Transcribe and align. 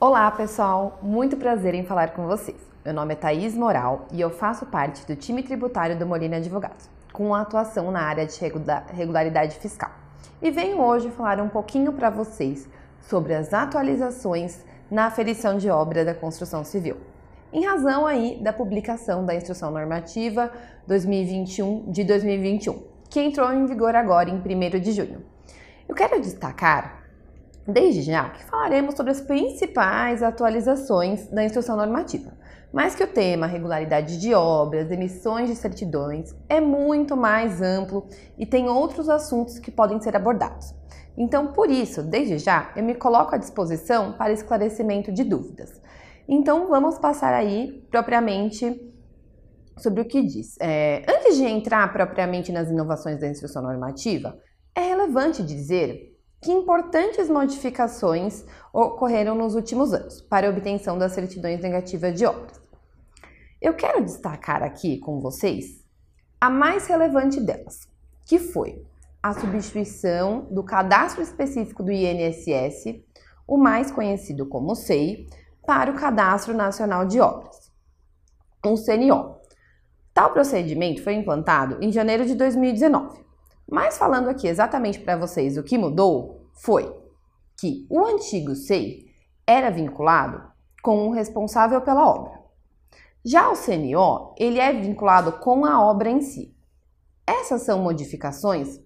Olá, 0.00 0.30
pessoal! 0.30 1.00
Muito 1.02 1.36
prazer 1.36 1.74
em 1.74 1.82
falar 1.82 2.12
com 2.12 2.24
vocês. 2.24 2.56
Meu 2.84 2.94
nome 2.94 3.14
é 3.14 3.16
Thaís 3.16 3.56
Moral 3.56 4.06
e 4.12 4.20
eu 4.20 4.30
faço 4.30 4.64
parte 4.64 5.04
do 5.04 5.16
time 5.16 5.42
tributário 5.42 5.98
do 5.98 6.06
Molina 6.06 6.36
Advogados, 6.36 6.88
com 7.12 7.34
atuação 7.34 7.90
na 7.90 8.02
área 8.02 8.24
de 8.24 8.38
regularidade 8.92 9.56
fiscal. 9.56 9.90
E 10.40 10.52
venho 10.52 10.80
hoje 10.80 11.10
falar 11.10 11.40
um 11.40 11.48
pouquinho 11.48 11.92
para 11.92 12.10
vocês 12.10 12.68
sobre 13.00 13.34
as 13.34 13.52
atualizações 13.52 14.64
na 14.88 15.06
aferição 15.06 15.58
de 15.58 15.68
obra 15.68 16.04
da 16.04 16.14
construção 16.14 16.62
civil, 16.62 16.98
em 17.52 17.66
razão 17.66 18.06
aí 18.06 18.38
da 18.40 18.52
publicação 18.52 19.26
da 19.26 19.34
Instrução 19.34 19.72
Normativa 19.72 20.52
2021 20.86 21.90
de 21.90 22.04
2021, 22.04 22.84
que 23.10 23.18
entrou 23.18 23.52
em 23.52 23.66
vigor 23.66 23.96
agora 23.96 24.30
em 24.30 24.36
1 24.36 24.78
de 24.78 24.92
junho. 24.92 25.24
Eu 25.88 25.94
quero 25.96 26.20
destacar 26.20 26.97
Desde 27.70 28.00
já 28.00 28.30
que 28.30 28.42
falaremos 28.46 28.94
sobre 28.94 29.12
as 29.12 29.20
principais 29.20 30.22
atualizações 30.22 31.28
da 31.28 31.44
instrução 31.44 31.76
normativa, 31.76 32.32
mas 32.72 32.94
que 32.94 33.04
o 33.04 33.06
tema 33.06 33.46
regularidade 33.46 34.18
de 34.18 34.32
obras, 34.32 34.90
emissões 34.90 35.50
de 35.50 35.54
certidões 35.54 36.34
é 36.48 36.62
muito 36.62 37.14
mais 37.14 37.60
amplo 37.60 38.08
e 38.38 38.46
tem 38.46 38.70
outros 38.70 39.10
assuntos 39.10 39.58
que 39.58 39.70
podem 39.70 40.00
ser 40.00 40.16
abordados. 40.16 40.74
Então, 41.14 41.48
por 41.52 41.70
isso, 41.70 42.02
desde 42.02 42.38
já, 42.38 42.72
eu 42.74 42.82
me 42.82 42.94
coloco 42.94 43.34
à 43.34 43.38
disposição 43.38 44.14
para 44.14 44.32
esclarecimento 44.32 45.12
de 45.12 45.22
dúvidas. 45.22 45.78
Então, 46.26 46.68
vamos 46.68 46.98
passar 46.98 47.34
aí 47.34 47.86
propriamente 47.90 48.80
sobre 49.76 50.00
o 50.00 50.06
que 50.06 50.22
diz. 50.22 50.56
É, 50.58 51.04
antes 51.06 51.36
de 51.36 51.44
entrar 51.44 51.92
propriamente 51.92 52.50
nas 52.50 52.70
inovações 52.70 53.20
da 53.20 53.28
instrução 53.28 53.62
normativa, 53.62 54.38
é 54.74 54.80
relevante 54.80 55.42
dizer 55.42 56.17
que 56.40 56.52
importantes 56.52 57.28
modificações 57.28 58.44
ocorreram 58.72 59.34
nos 59.34 59.54
últimos 59.54 59.92
anos 59.92 60.20
para 60.20 60.46
a 60.46 60.50
obtenção 60.50 60.96
das 60.96 61.12
certidões 61.12 61.60
negativas 61.60 62.14
de 62.14 62.24
obras. 62.24 62.60
Eu 63.60 63.74
quero 63.74 64.04
destacar 64.04 64.62
aqui 64.62 64.98
com 64.98 65.18
vocês 65.18 65.84
a 66.40 66.48
mais 66.48 66.86
relevante 66.86 67.40
delas, 67.40 67.88
que 68.24 68.38
foi 68.38 68.80
a 69.20 69.34
substituição 69.34 70.46
do 70.50 70.62
cadastro 70.62 71.22
específico 71.22 71.82
do 71.82 71.90
INSS, 71.90 73.02
o 73.46 73.56
mais 73.56 73.90
conhecido 73.90 74.46
como 74.46 74.76
SEI, 74.76 75.26
para 75.66 75.90
o 75.90 75.94
Cadastro 75.94 76.54
Nacional 76.54 77.04
de 77.04 77.20
Obras, 77.20 77.70
um 78.64 78.74
CNO. 78.74 79.36
Tal 80.14 80.32
procedimento 80.32 81.02
foi 81.02 81.14
implantado 81.14 81.78
em 81.82 81.92
janeiro 81.92 82.24
de 82.24 82.34
2019 82.34 83.27
mas 83.70 83.98
falando 83.98 84.28
aqui 84.28 84.48
exatamente 84.48 84.98
para 84.98 85.16
vocês 85.16 85.56
o 85.58 85.62
que 85.62 85.76
mudou 85.76 86.48
foi 86.54 86.90
que 87.58 87.86
o 87.90 88.04
antigo 88.04 88.54
SEI 88.54 89.06
era 89.46 89.70
vinculado 89.70 90.42
com 90.82 91.08
o 91.08 91.12
responsável 91.12 91.80
pela 91.80 92.06
obra. 92.06 92.38
Já 93.24 93.50
o 93.50 93.56
CNO, 93.56 94.34
ele 94.38 94.58
é 94.58 94.72
vinculado 94.72 95.32
com 95.32 95.66
a 95.66 95.84
obra 95.84 96.08
em 96.08 96.20
si. 96.20 96.56
Essas 97.26 97.62
são 97.62 97.80
modificações 97.80 98.80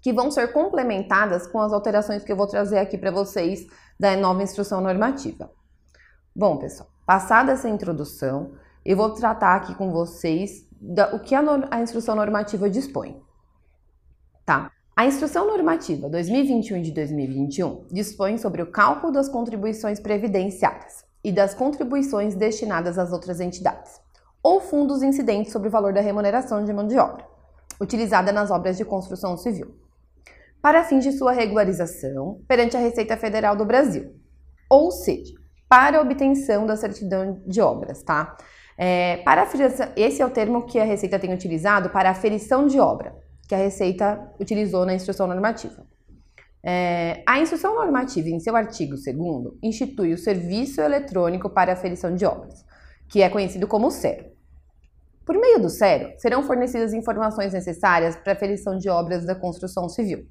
que 0.00 0.12
vão 0.12 0.30
ser 0.30 0.52
complementadas 0.52 1.46
com 1.46 1.60
as 1.60 1.72
alterações 1.72 2.24
que 2.24 2.32
eu 2.32 2.36
vou 2.36 2.48
trazer 2.48 2.78
aqui 2.78 2.98
para 2.98 3.12
vocês 3.12 3.66
da 4.00 4.16
nova 4.16 4.42
instrução 4.42 4.80
normativa. 4.80 5.48
Bom, 6.34 6.56
pessoal, 6.56 6.88
passada 7.06 7.52
essa 7.52 7.68
introdução, 7.68 8.52
eu 8.84 8.96
vou 8.96 9.10
tratar 9.10 9.54
aqui 9.54 9.74
com 9.76 9.92
vocês 9.92 10.66
da, 10.80 11.14
o 11.14 11.20
que 11.20 11.34
a, 11.34 11.42
a 11.70 11.80
instrução 11.80 12.16
normativa 12.16 12.68
dispõe. 12.68 13.22
Tá? 14.44 14.72
A 14.94 15.06
Instrução 15.06 15.46
Normativa 15.46 16.08
2021 16.08 16.82
de 16.82 16.90
2021 16.92 17.86
dispõe 17.90 18.36
sobre 18.36 18.60
o 18.60 18.70
cálculo 18.70 19.12
das 19.12 19.28
contribuições 19.28 20.00
previdenciárias 20.00 21.04
e 21.24 21.30
das 21.30 21.54
contribuições 21.54 22.34
destinadas 22.34 22.98
às 22.98 23.12
outras 23.12 23.40
entidades, 23.40 24.00
ou 24.42 24.60
fundos 24.60 25.02
incidentes 25.02 25.52
sobre 25.52 25.68
o 25.68 25.70
valor 25.70 25.92
da 25.92 26.00
remuneração 26.00 26.64
de 26.64 26.72
mão 26.72 26.86
de 26.86 26.98
obra, 26.98 27.24
utilizada 27.80 28.32
nas 28.32 28.50
obras 28.50 28.76
de 28.76 28.84
construção 28.84 29.36
civil, 29.36 29.76
para 30.60 30.84
fins 30.84 31.04
de 31.04 31.12
sua 31.12 31.32
regularização 31.32 32.40
perante 32.48 32.76
a 32.76 32.80
Receita 32.80 33.16
Federal 33.16 33.56
do 33.56 33.64
Brasil, 33.64 34.14
ou 34.68 34.90
seja, 34.90 35.32
para 35.68 36.00
obtenção 36.00 36.66
da 36.66 36.76
certidão 36.76 37.40
de 37.46 37.60
obras, 37.60 38.02
tá? 38.02 38.36
É, 38.76 39.18
para 39.18 39.42
a, 39.42 39.46
esse 39.96 40.20
é 40.20 40.26
o 40.26 40.30
termo 40.30 40.66
que 40.66 40.78
a 40.78 40.84
Receita 40.84 41.18
tem 41.18 41.32
utilizado 41.32 41.90
para 41.90 42.10
aferição 42.10 42.66
de 42.66 42.80
obra, 42.80 43.14
que 43.52 43.56
a 43.56 43.58
Receita 43.58 44.32
utilizou 44.40 44.86
na 44.86 44.94
instrução 44.94 45.26
normativa. 45.26 45.86
É, 46.64 47.22
a 47.26 47.38
instrução 47.38 47.74
normativa, 47.74 48.30
em 48.30 48.40
seu 48.40 48.56
artigo 48.56 48.94
2, 48.94 49.58
institui 49.62 50.14
o 50.14 50.16
Serviço 50.18 50.80
Eletrônico 50.80 51.50
para 51.50 51.74
Aferição 51.74 52.14
de 52.14 52.24
Obras, 52.24 52.64
que 53.10 53.20
é 53.20 53.28
conhecido 53.28 53.66
como 53.66 53.90
SERO. 53.90 54.24
Por 55.26 55.36
meio 55.38 55.60
do 55.60 55.68
SERO, 55.68 56.14
serão 56.16 56.42
fornecidas 56.44 56.94
informações 56.94 57.52
necessárias 57.52 58.16
para 58.16 58.32
a 58.32 58.36
aferição 58.36 58.78
de 58.78 58.88
obras 58.88 59.26
da 59.26 59.34
construção 59.34 59.86
civil, 59.86 60.24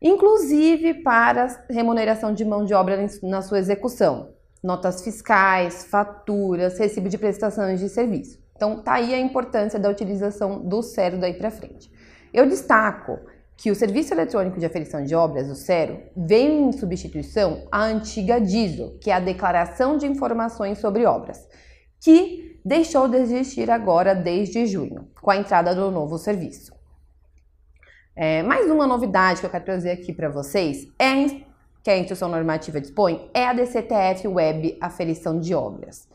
inclusive 0.00 1.02
para 1.02 1.64
remuneração 1.68 2.32
de 2.32 2.44
mão 2.44 2.64
de 2.64 2.74
obra 2.74 3.04
na 3.24 3.42
sua 3.42 3.58
execução, 3.58 4.34
notas 4.62 5.02
fiscais, 5.02 5.82
faturas, 5.82 6.78
recibo 6.78 7.08
de 7.08 7.18
prestações 7.18 7.80
de 7.80 7.88
serviço. 7.88 8.38
Então, 8.54 8.80
tá 8.80 8.92
aí 8.92 9.14
a 9.14 9.18
importância 9.18 9.80
da 9.80 9.90
utilização 9.90 10.60
do 10.60 10.80
SERO 10.80 11.18
daí 11.18 11.34
para 11.34 11.50
frente. 11.50 11.90
Eu 12.32 12.48
destaco 12.48 13.18
que 13.56 13.70
o 13.70 13.74
Serviço 13.74 14.14
Eletrônico 14.14 14.58
de 14.58 14.64
Aferição 14.64 15.04
de 15.04 15.14
Obras, 15.14 15.50
o 15.50 15.54
SERO, 15.54 16.00
veio 16.16 16.68
em 16.68 16.72
substituição 16.72 17.66
à 17.70 17.82
antiga 17.82 18.40
DISO, 18.40 18.96
que 19.00 19.10
é 19.10 19.14
a 19.14 19.20
Declaração 19.20 19.98
de 19.98 20.06
Informações 20.06 20.78
sobre 20.78 21.04
Obras, 21.04 21.46
que 22.00 22.58
deixou 22.64 23.06
de 23.06 23.18
existir 23.18 23.70
agora 23.70 24.14
desde 24.14 24.64
junho, 24.64 25.08
com 25.20 25.30
a 25.30 25.36
entrada 25.36 25.74
do 25.74 25.90
novo 25.90 26.16
serviço. 26.16 26.72
É, 28.16 28.42
mais 28.42 28.70
uma 28.70 28.86
novidade 28.86 29.40
que 29.40 29.46
eu 29.46 29.50
quero 29.50 29.64
trazer 29.64 29.90
aqui 29.90 30.12
para 30.12 30.28
vocês 30.28 30.86
é 30.98 31.42
que 31.82 31.90
a 31.90 31.98
instrução 31.98 32.28
normativa 32.28 32.80
dispõe 32.80 33.30
é 33.34 33.46
a 33.46 33.52
DCTF 33.52 34.26
Web 34.28 34.78
Aferição 34.80 35.38
de 35.38 35.54
Obras, 35.54 36.08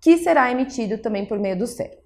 que 0.00 0.18
será 0.18 0.50
emitido 0.50 0.98
também 0.98 1.24
por 1.24 1.38
meio 1.38 1.56
do 1.56 1.66
SERO. 1.66 1.96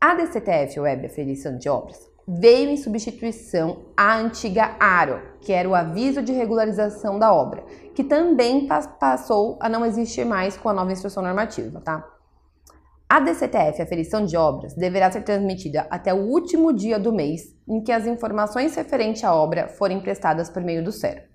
A 0.00 0.14
DCTF 0.14 0.78
Web 0.78 1.06
Aferição 1.06 1.56
de 1.56 1.68
Obras 1.68 2.15
veio 2.26 2.70
em 2.70 2.76
substituição 2.76 3.86
à 3.96 4.16
antiga 4.16 4.76
ARO, 4.80 5.20
que 5.40 5.52
era 5.52 5.68
o 5.68 5.74
aviso 5.74 6.20
de 6.20 6.32
regularização 6.32 7.18
da 7.18 7.32
obra, 7.32 7.62
que 7.94 8.02
também 8.02 8.66
passou 8.98 9.56
a 9.60 9.68
não 9.68 9.86
existir 9.86 10.24
mais 10.24 10.56
com 10.56 10.68
a 10.68 10.74
nova 10.74 10.92
instrução 10.92 11.22
normativa, 11.22 11.80
tá? 11.80 12.04
A 13.08 13.20
DCTF, 13.20 13.80
aferição 13.80 14.26
de 14.26 14.36
obras, 14.36 14.74
deverá 14.74 15.08
ser 15.12 15.22
transmitida 15.22 15.86
até 15.88 16.12
o 16.12 16.26
último 16.26 16.72
dia 16.72 16.98
do 16.98 17.12
mês 17.12 17.54
em 17.68 17.80
que 17.80 17.92
as 17.92 18.04
informações 18.04 18.74
referentes 18.74 19.22
à 19.22 19.32
obra 19.32 19.68
forem 19.68 20.00
prestadas 20.00 20.50
por 20.50 20.60
meio 20.60 20.82
do 20.82 20.90
SER. 20.90 21.28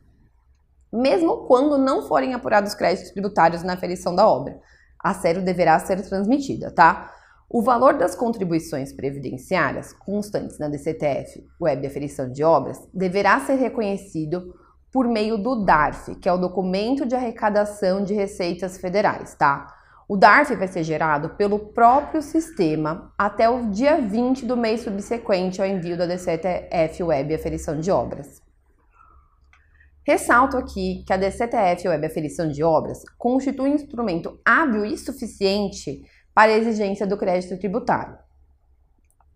Mesmo 0.92 1.48
quando 1.48 1.78
não 1.78 2.06
forem 2.06 2.34
apurados 2.34 2.76
créditos 2.76 3.12
tributários 3.12 3.64
na 3.64 3.74
aferição 3.74 4.14
da 4.14 4.28
obra, 4.28 4.60
a 5.02 5.14
SERO 5.14 5.42
deverá 5.42 5.80
ser 5.80 6.02
transmitida, 6.02 6.70
tá? 6.70 7.14
O 7.54 7.62
valor 7.62 7.96
das 7.96 8.16
contribuições 8.16 8.94
previdenciárias 8.94 9.92
constantes 9.92 10.58
na 10.58 10.70
DCTF 10.70 11.46
Web 11.60 11.86
Aferição 11.86 12.32
de 12.32 12.46
Obras 12.46 12.80
deverá 12.94 13.42
ser 13.42 13.56
reconhecido 13.56 14.56
por 14.90 15.06
meio 15.06 15.38
do 15.38 15.66
DARF, 15.66 16.16
que 16.16 16.30
é 16.30 16.32
o 16.32 16.38
Documento 16.38 17.06
de 17.06 17.14
Arrecadação 17.14 18.06
de 18.06 18.14
Receitas 18.14 18.78
Federais, 18.78 19.36
tá? 19.36 19.68
O 20.08 20.16
DARF 20.16 20.56
vai 20.56 20.70
ser 20.70 20.86
gerado 20.86 21.32
pelo 21.32 21.60
próprio 21.60 22.22
sistema 22.22 23.12
até 23.18 23.50
o 23.50 23.70
dia 23.70 24.00
20 24.00 24.46
do 24.46 24.56
mês 24.56 24.80
subsequente 24.80 25.62
ao 25.62 25.68
envio 25.68 25.98
da 25.98 26.06
DCTF 26.06 27.04
Web 27.04 27.36
Aferição 27.36 27.78
de 27.78 27.92
Obras. 27.92 28.42
Ressalto 30.08 30.56
aqui 30.56 31.04
que 31.06 31.12
a 31.12 31.18
DCTF 31.18 31.90
Web 31.90 32.08
Aferição 32.08 32.48
de 32.48 32.64
Obras 32.64 33.04
constitui 33.18 33.70
um 33.70 33.76
instrumento 33.76 34.40
hábil 34.46 34.86
e 34.86 34.98
suficiente 34.98 36.02
para 36.34 36.52
exigência 36.52 37.06
do 37.06 37.18
crédito 37.18 37.58
tributário. 37.58 38.18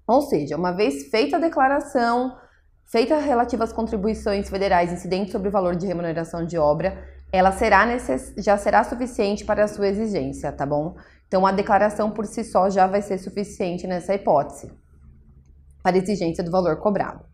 Ou 0.07 0.21
seja, 0.21 0.55
uma 0.55 0.71
vez 0.71 1.09
feita 1.09 1.37
a 1.37 1.39
declaração, 1.39 2.37
feita 2.85 3.17
relativa 3.17 3.63
às 3.63 3.73
contribuições 3.73 4.49
federais 4.49 4.93
incidentes 4.93 5.31
sobre 5.31 5.49
o 5.49 5.51
valor 5.51 5.75
de 5.75 5.87
remuneração 5.87 6.45
de 6.45 6.57
obra, 6.57 7.03
ela 7.31 7.51
será 7.51 7.85
necess... 7.85 8.33
já 8.37 8.57
será 8.57 8.83
suficiente 8.83 9.43
para 9.43 9.63
a 9.63 9.67
sua 9.67 9.87
exigência, 9.87 10.51
tá 10.51 10.65
bom? 10.65 10.95
Então 11.27 11.45
a 11.45 11.51
declaração 11.51 12.11
por 12.11 12.25
si 12.25 12.43
só 12.43 12.69
já 12.69 12.87
vai 12.87 13.01
ser 13.01 13.17
suficiente 13.17 13.87
nessa 13.87 14.13
hipótese 14.13 14.71
para 15.81 15.97
exigência 15.97 16.43
do 16.43 16.49
valor 16.49 16.77
cobrado. 16.77 17.25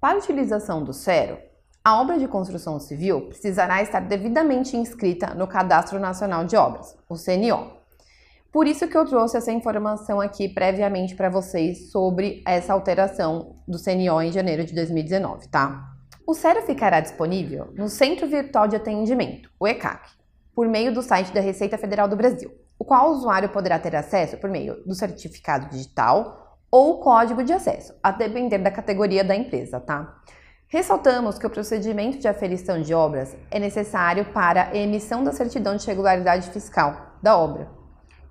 Para 0.00 0.18
utilização 0.18 0.84
do 0.84 0.92
CERO, 0.92 1.38
a 1.82 2.00
obra 2.00 2.18
de 2.18 2.28
construção 2.28 2.78
civil 2.78 3.28
precisará 3.28 3.82
estar 3.82 4.00
devidamente 4.00 4.76
inscrita 4.76 5.34
no 5.34 5.46
Cadastro 5.46 5.98
Nacional 5.98 6.44
de 6.44 6.56
Obras, 6.56 6.96
o 7.08 7.14
CNO. 7.14 7.75
Por 8.52 8.66
isso 8.66 8.88
que 8.88 8.96
eu 8.96 9.04
trouxe 9.04 9.36
essa 9.36 9.52
informação 9.52 10.20
aqui 10.20 10.48
previamente 10.48 11.14
para 11.14 11.28
vocês 11.28 11.90
sobre 11.90 12.42
essa 12.46 12.72
alteração 12.72 13.56
do 13.68 13.82
CNO 13.82 14.22
em 14.22 14.32
janeiro 14.32 14.64
de 14.64 14.74
2019, 14.74 15.48
tá? 15.48 15.92
O 16.26 16.34
CERO 16.34 16.62
ficará 16.62 17.00
disponível 17.00 17.72
no 17.76 17.88
Centro 17.88 18.26
Virtual 18.26 18.66
de 18.66 18.76
Atendimento, 18.76 19.50
o 19.60 19.66
ECAC, 19.66 20.10
por 20.54 20.66
meio 20.66 20.92
do 20.92 21.02
site 21.02 21.32
da 21.32 21.40
Receita 21.40 21.76
Federal 21.76 22.08
do 22.08 22.16
Brasil, 22.16 22.50
o 22.78 22.84
qual 22.84 23.10
o 23.10 23.12
usuário 23.12 23.48
poderá 23.50 23.78
ter 23.78 23.94
acesso 23.94 24.36
por 24.38 24.50
meio 24.50 24.82
do 24.84 24.94
certificado 24.94 25.68
digital 25.68 26.58
ou 26.70 26.98
código 27.00 27.44
de 27.44 27.52
acesso, 27.52 27.94
a 28.02 28.10
depender 28.10 28.58
da 28.58 28.70
categoria 28.70 29.22
da 29.22 29.36
empresa, 29.36 29.78
tá? 29.78 30.16
Ressaltamos 30.68 31.38
que 31.38 31.46
o 31.46 31.50
procedimento 31.50 32.18
de 32.18 32.26
aferição 32.26 32.82
de 32.82 32.92
obras 32.92 33.36
é 33.50 33.58
necessário 33.58 34.24
para 34.32 34.70
a 34.70 34.76
emissão 34.76 35.22
da 35.22 35.30
certidão 35.30 35.76
de 35.76 35.86
regularidade 35.86 36.50
fiscal 36.50 37.16
da 37.22 37.36
obra. 37.38 37.70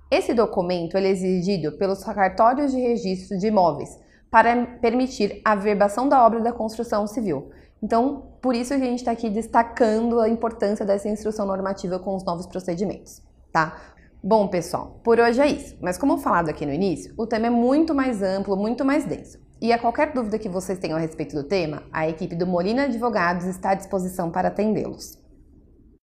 Esse 0.08 0.32
documento 0.32 0.96
é 0.96 1.02
exigido 1.02 1.72
pelos 1.72 2.04
cartórios 2.04 2.70
de 2.70 2.78
registro 2.78 3.36
de 3.38 3.48
imóveis 3.48 3.98
para 4.30 4.66
permitir 4.80 5.40
a 5.44 5.56
verbação 5.56 6.08
da 6.08 6.24
obra 6.24 6.40
da 6.40 6.52
construção 6.52 7.06
civil. 7.08 7.50
Então, 7.82 8.22
por 8.40 8.54
isso 8.54 8.72
a 8.72 8.78
gente 8.78 9.00
está 9.00 9.10
aqui 9.10 9.28
destacando 9.28 10.20
a 10.20 10.28
importância 10.28 10.86
dessa 10.86 11.08
instrução 11.08 11.44
normativa 11.44 11.98
com 11.98 12.14
os 12.14 12.24
novos 12.24 12.46
procedimentos, 12.46 13.20
tá? 13.52 13.76
Bom, 14.22 14.46
pessoal, 14.46 15.00
por 15.02 15.18
hoje 15.18 15.40
é 15.40 15.48
isso. 15.48 15.76
Mas 15.80 15.98
como 15.98 16.18
falado 16.18 16.48
aqui 16.48 16.64
no 16.64 16.72
início, 16.72 17.12
o 17.16 17.26
tema 17.26 17.48
é 17.48 17.50
muito 17.50 17.94
mais 17.94 18.22
amplo, 18.22 18.56
muito 18.56 18.84
mais 18.84 19.04
denso. 19.04 19.38
E 19.60 19.72
a 19.72 19.78
qualquer 19.78 20.12
dúvida 20.12 20.38
que 20.38 20.48
vocês 20.48 20.78
tenham 20.78 20.96
a 20.96 21.00
respeito 21.00 21.34
do 21.34 21.42
tema, 21.42 21.82
a 21.92 22.08
equipe 22.08 22.36
do 22.36 22.46
Molina 22.46 22.84
Advogados 22.84 23.44
está 23.46 23.70
à 23.70 23.74
disposição 23.74 24.30
para 24.30 24.48
atendê-los. 24.48 25.18